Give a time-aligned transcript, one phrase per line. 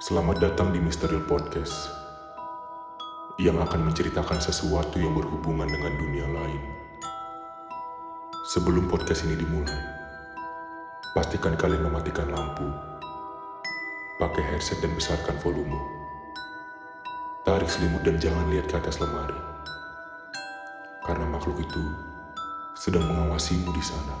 [0.00, 1.92] Selamat datang di Misterial Podcast
[3.36, 6.62] yang akan menceritakan sesuatu yang berhubungan dengan dunia lain.
[8.48, 9.76] Sebelum podcast ini dimulai,
[11.12, 12.64] pastikan kalian mematikan lampu,
[14.16, 15.76] pakai headset dan besarkan volume.
[17.44, 19.36] Tarik selimut dan jangan lihat ke atas lemari.
[21.04, 21.84] Karena makhluk itu
[22.72, 24.16] sedang mengawasimu di sana.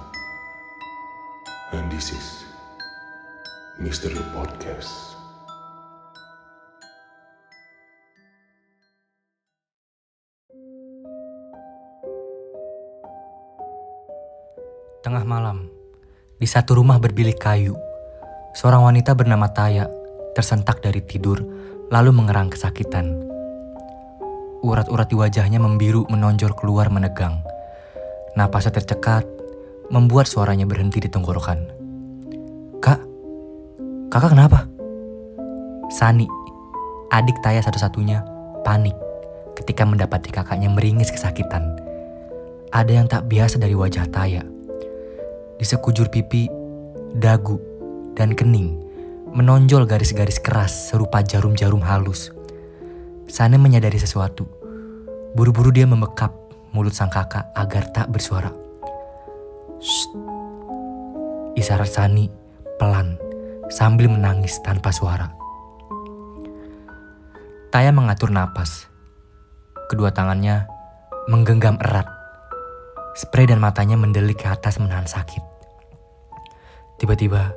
[1.72, 2.44] And this is
[3.80, 5.19] Mystery Podcast.
[15.30, 15.70] Malam,
[16.42, 17.78] di satu rumah berbilik kayu,
[18.58, 19.86] seorang wanita bernama Taya
[20.34, 21.38] tersentak dari tidur
[21.86, 23.14] lalu mengerang kesakitan.
[24.66, 27.46] Urat-urat di wajahnya membiru menonjol keluar menegang.
[28.34, 29.22] Napasnya tercekat,
[29.94, 31.62] membuat suaranya berhenti di tenggorokan.
[32.82, 32.98] Kak,
[34.10, 34.66] kakak kenapa?
[35.94, 36.26] Sani,
[37.14, 38.26] adik Taya satu-satunya,
[38.66, 38.98] panik
[39.54, 41.70] ketika mendapati kakaknya meringis kesakitan.
[42.74, 44.59] Ada yang tak biasa dari wajah Taya
[45.60, 46.48] di sekujur pipi,
[47.12, 47.60] dagu,
[48.16, 48.80] dan kening
[49.36, 52.32] menonjol garis-garis keras serupa jarum-jarum halus.
[53.30, 54.48] Sana menyadari sesuatu.
[55.36, 56.34] Buru-buru dia membekap
[56.74, 58.50] mulut sang kakak agar tak bersuara.
[59.78, 60.10] Shh.
[61.54, 62.26] Isyarat Sani
[62.80, 63.20] pelan
[63.70, 65.30] sambil menangis tanpa suara.
[67.70, 68.90] Taya mengatur napas.
[69.86, 70.66] Kedua tangannya
[71.30, 72.08] menggenggam erat.
[73.14, 75.49] Spray dan matanya mendelik ke atas menahan sakit.
[77.00, 77.56] Tiba-tiba,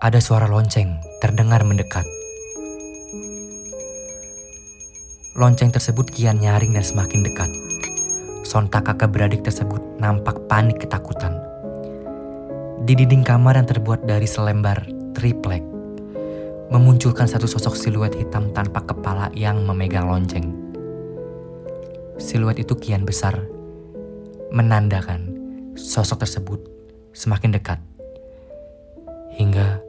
[0.00, 2.08] ada suara lonceng terdengar mendekat.
[5.36, 7.52] Lonceng tersebut kian nyaring dan semakin dekat.
[8.40, 11.36] Sontak kakak beradik tersebut nampak panik ketakutan.
[12.88, 14.80] Di dinding kamar yang terbuat dari selembar
[15.12, 15.60] triplek,
[16.72, 20.56] memunculkan satu sosok siluet hitam tanpa kepala yang memegang lonceng.
[22.16, 23.44] Siluet itu kian besar,
[24.48, 25.36] menandakan
[25.76, 26.64] sosok tersebut
[27.12, 27.91] semakin dekat
[29.36, 29.80] hingga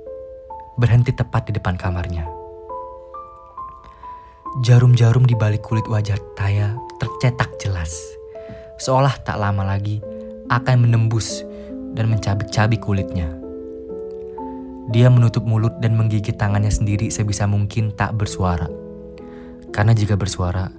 [0.78, 2.26] berhenti tepat di depan kamarnya.
[4.62, 7.90] Jarum-jarum di balik kulit wajah Taya tercetak jelas,
[8.78, 9.98] seolah tak lama lagi
[10.54, 11.42] akan menembus
[11.98, 13.30] dan mencabik-cabik kulitnya.
[14.94, 18.68] Dia menutup mulut dan menggigit tangannya sendiri sebisa mungkin tak bersuara.
[19.74, 20.70] Karena jika bersuara,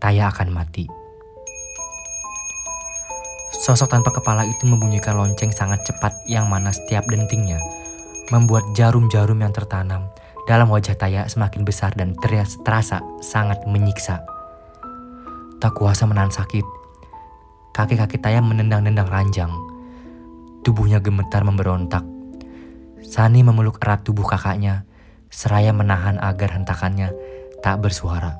[0.00, 1.03] Taya akan mati.
[3.64, 7.56] Sosok tanpa kepala itu membunyikan lonceng sangat cepat yang mana setiap dentingnya
[8.28, 10.04] membuat jarum-jarum yang tertanam
[10.44, 12.12] dalam wajah Taya semakin besar dan
[12.60, 14.20] terasa sangat menyiksa.
[15.64, 16.60] Tak kuasa menahan sakit,
[17.72, 19.48] kaki-kaki Taya menendang-nendang ranjang.
[20.60, 22.04] Tubuhnya gemetar memberontak.
[23.00, 24.84] Sani memeluk erat tubuh kakaknya,
[25.32, 27.16] seraya menahan agar hentakannya
[27.64, 28.36] tak bersuara.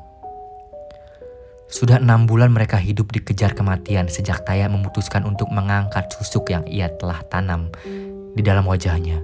[1.74, 6.86] Sudah enam bulan mereka hidup dikejar kematian sejak Taya memutuskan untuk mengangkat susuk yang ia
[7.02, 7.66] telah tanam
[8.38, 9.18] di dalam wajahnya.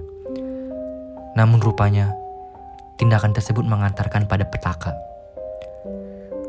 [1.39, 2.11] Namun rupanya,
[2.99, 4.91] tindakan tersebut mengantarkan pada petaka.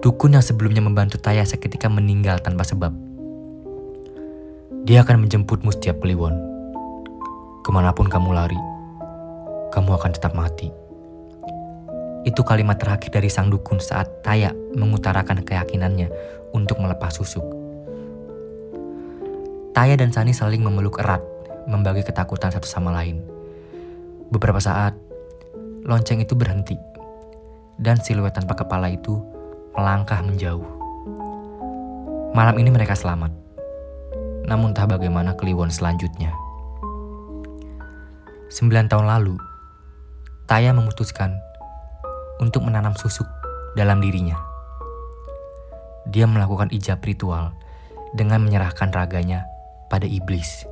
[0.03, 2.91] Dukun yang sebelumnya membantu Taya seketika meninggal tanpa sebab.
[4.83, 6.35] Dia akan menjemputmu setiap Kliwon.
[7.63, 8.59] Ke mana pun kamu lari,
[9.71, 10.82] kamu akan tetap mati.
[12.23, 16.07] Itu kalimat terakhir dari sang dukun saat Taya mengutarakan keyakinannya
[16.55, 17.43] untuk melepas susuk.
[19.75, 21.19] Taya dan Sani saling memeluk erat,
[21.67, 23.27] membagi ketakutan satu sama lain.
[24.31, 24.95] Beberapa saat,
[25.83, 26.79] lonceng itu berhenti,
[27.83, 29.19] dan siluet tanpa kepala itu
[29.75, 30.63] melangkah menjauh.
[32.37, 33.35] Malam ini mereka selamat,
[34.47, 36.31] namun entah bagaimana Kliwon selanjutnya.
[38.53, 39.35] Sembilan tahun lalu,
[40.47, 41.33] Taya memutuskan
[42.41, 43.27] untuk menanam susuk
[43.77, 44.37] dalam dirinya.
[46.09, 47.55] Dia melakukan ijab ritual
[48.13, 49.47] dengan menyerahkan raganya
[49.89, 50.67] pada iblis.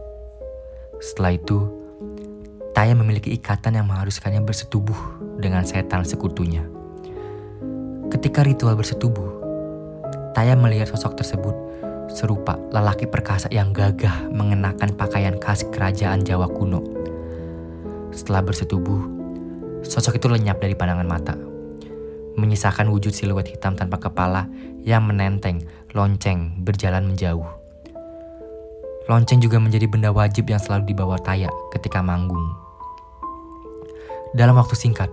[1.00, 1.58] Setelah itu,
[2.70, 4.96] Taya memiliki ikatan yang mengharuskannya bersetubuh
[5.42, 6.64] dengan setan sekutunya.
[8.08, 9.42] Ketika ritual bersetubuh,
[10.32, 11.52] Taya melihat sosok tersebut
[12.10, 16.82] serupa lelaki perkasa yang gagah mengenakan pakaian khas kerajaan Jawa kuno.
[18.10, 19.00] Setelah bersetubuh,
[19.82, 21.49] sosok itu lenyap dari pandangan mata
[22.40, 24.48] menyisakan wujud siluet hitam tanpa kepala
[24.80, 25.60] yang menenteng
[25.92, 27.44] lonceng berjalan menjauh.
[29.10, 32.56] Lonceng juga menjadi benda wajib yang selalu dibawa Taya ketika manggung.
[34.32, 35.10] Dalam waktu singkat,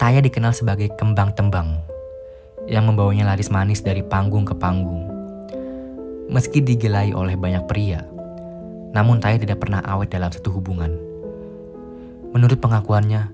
[0.00, 1.84] Taya dikenal sebagai kembang tembang
[2.64, 5.04] yang membawanya laris manis dari panggung ke panggung.
[6.32, 8.04] Meski digelai oleh banyak pria,
[8.96, 10.92] namun Taya tidak pernah awet dalam satu hubungan.
[12.32, 13.28] Menurut pengakuannya,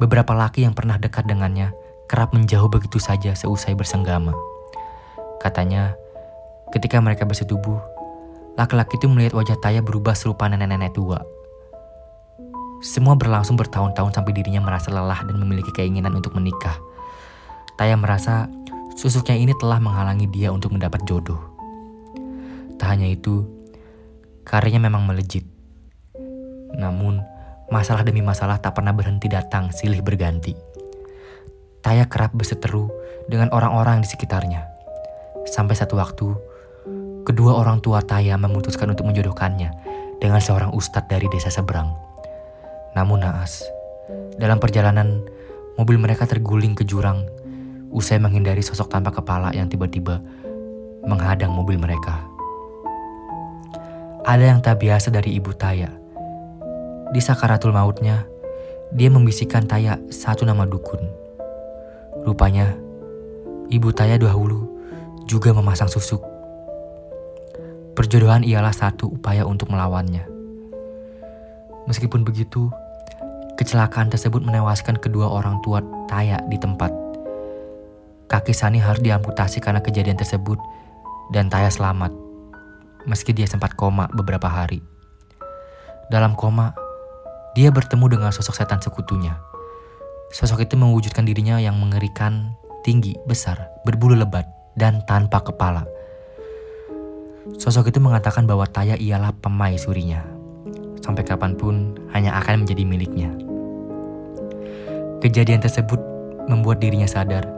[0.00, 1.76] beberapa laki yang pernah dekat dengannya
[2.10, 4.34] kerap menjauh begitu saja seusai bersenggama.
[5.38, 5.94] Katanya,
[6.74, 7.78] ketika mereka bersetubuh,
[8.58, 11.22] laki-laki itu melihat wajah Taya berubah serupa nenek-nenek tua.
[12.82, 16.82] Semua berlangsung bertahun-tahun sampai dirinya merasa lelah dan memiliki keinginan untuk menikah.
[17.78, 18.50] Taya merasa
[18.98, 21.38] susuknya ini telah menghalangi dia untuk mendapat jodoh.
[22.74, 23.46] Tak hanya itu,
[24.42, 25.46] karirnya memang melejit.
[26.74, 27.22] Namun,
[27.70, 30.69] masalah demi masalah tak pernah berhenti datang silih berganti.
[31.80, 32.92] Taya kerap berseteru
[33.24, 34.68] dengan orang-orang di sekitarnya.
[35.48, 36.28] Sampai satu waktu,
[37.24, 39.72] kedua orang tua Taya memutuskan untuk menjodohkannya
[40.20, 41.88] dengan seorang ustadz dari desa seberang.
[42.92, 43.64] Namun naas,
[44.36, 45.24] dalam perjalanan,
[45.80, 47.24] mobil mereka terguling ke jurang
[47.88, 50.20] usai menghindari sosok tanpa kepala yang tiba-tiba
[51.08, 52.20] menghadang mobil mereka.
[54.28, 55.88] Ada yang tak biasa dari ibu Taya.
[57.10, 58.28] Di sakaratul mautnya,
[58.92, 61.29] dia membisikkan Taya satu nama dukun
[62.10, 62.74] Rupanya,
[63.70, 64.66] ibu Taya dahulu
[65.30, 66.18] juga memasang susuk.
[67.94, 70.26] Perjodohan ialah satu upaya untuk melawannya.
[71.86, 72.66] Meskipun begitu,
[73.54, 76.90] kecelakaan tersebut menewaskan kedua orang tua Taya di tempat.
[78.26, 80.58] Kaki Sani harus diamputasi karena kejadian tersebut
[81.30, 82.10] dan Taya selamat,
[83.06, 84.82] meski dia sempat koma beberapa hari.
[86.10, 86.74] Dalam koma,
[87.54, 89.49] dia bertemu dengan sosok setan sekutunya
[90.30, 92.54] Sosok itu mewujudkan dirinya yang mengerikan,
[92.86, 94.46] tinggi, besar, berbulu lebat,
[94.78, 95.82] dan tanpa kepala.
[97.58, 100.22] Sosok itu mengatakan bahwa Taya ialah pemaisurinya.
[101.02, 103.34] Sampai kapan pun hanya akan menjadi miliknya.
[105.18, 105.98] Kejadian tersebut
[106.46, 107.50] membuat dirinya sadar,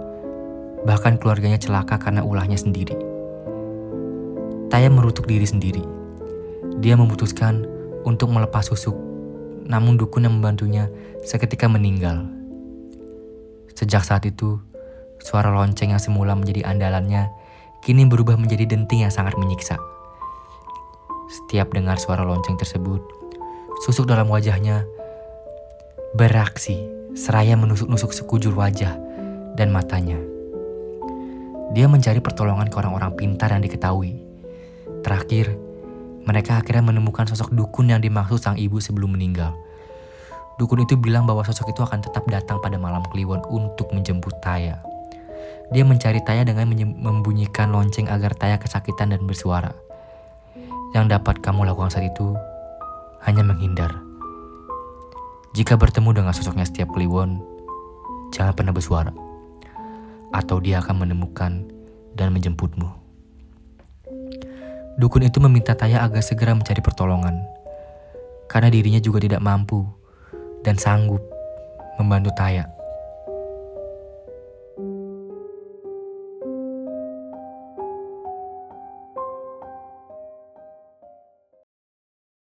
[0.89, 2.97] bahkan keluarganya celaka karena ulahnya sendiri.
[4.73, 5.85] Taya merutuk diri sendiri.
[6.81, 7.69] Dia memutuskan
[8.09, 8.97] untuk melepas susuk,
[9.69, 10.89] namun dukun yang membantunya
[11.21, 12.42] seketika meninggal
[13.73, 14.61] Sejak saat itu,
[15.23, 17.33] suara lonceng yang semula menjadi andalannya
[17.83, 19.77] kini berubah menjadi denting yang sangat menyiksa.
[21.33, 23.01] Setiap dengar suara lonceng tersebut,
[23.83, 24.85] susuk dalam wajahnya
[26.13, 26.77] beraksi
[27.17, 28.97] seraya menusuk-nusuk sekujur wajah
[29.57, 30.21] dan matanya.
[31.73, 34.21] Dia mencari pertolongan ke orang-orang pintar yang diketahui.
[35.01, 35.57] Terakhir,
[36.29, 39.57] mereka akhirnya menemukan sosok dukun yang dimaksud sang ibu sebelum meninggal.
[40.61, 44.85] Dukun itu bilang bahwa sosok itu akan tetap datang pada malam kliwon untuk menjemput Taya.
[45.73, 49.73] Dia mencari Taya dengan membunyikan lonceng agar Taya kesakitan dan bersuara.
[50.93, 52.37] Yang dapat kamu lakukan saat itu
[53.25, 53.97] hanya menghindar.
[55.57, 57.41] Jika bertemu dengan sosoknya setiap kliwon,
[58.37, 59.13] jangan pernah bersuara.
[60.33, 61.65] Atau dia akan menemukan
[62.13, 62.89] dan menjemputmu.
[65.01, 67.41] Dukun itu meminta Taya agar segera mencari pertolongan.
[68.45, 70.02] Karena dirinya juga tidak mampu
[70.63, 71.21] dan sanggup
[71.99, 72.65] membantu Taya